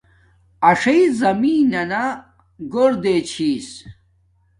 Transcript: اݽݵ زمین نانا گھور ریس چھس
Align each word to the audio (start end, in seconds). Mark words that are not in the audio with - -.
اݽݵ 0.69 0.99
زمین 1.19 1.63
نانا 1.71 2.03
گھور 2.71 2.91
ریس 3.03 3.23
چھس 3.31 3.67